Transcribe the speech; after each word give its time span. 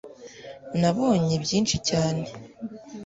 nabonye 0.79 1.35
byinshi 1.43 1.77
cyane 1.89 2.25